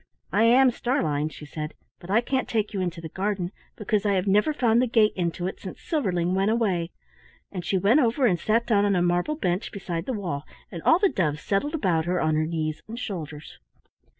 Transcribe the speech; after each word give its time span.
"I 0.33 0.45
am 0.45 0.71
Starlein," 0.71 1.29
she 1.31 1.45
said, 1.45 1.75
"but 1.99 2.09
I 2.09 2.21
can't 2.21 2.49
take 2.49 2.73
you 2.73 2.81
into 2.81 3.01
the 3.01 3.09
garden, 3.09 3.51
because 3.75 4.03
I 4.03 4.13
have 4.13 4.25
never 4.25 4.51
found 4.51 4.81
the 4.81 4.87
gate 4.87 5.13
into 5.15 5.45
it 5.45 5.59
since 5.59 5.79
Silverling 5.79 6.33
went 6.33 6.49
away," 6.49 6.89
and 7.51 7.63
she 7.63 7.77
went 7.77 7.99
over 7.99 8.25
and 8.25 8.39
sat 8.39 8.65
down 8.65 8.83
on 8.83 8.95
a 8.95 9.03
marble 9.03 9.35
bench 9.35 9.71
beside 9.71 10.07
the 10.07 10.13
wall, 10.19 10.43
and 10.71 10.81
all 10.81 10.97
the 10.97 11.07
doves 11.07 11.41
settled 11.43 11.75
about 11.75 12.05
her 12.05 12.19
on 12.19 12.33
her 12.33 12.47
knees 12.47 12.81
and 12.87 12.97
shoulders. 12.97 13.59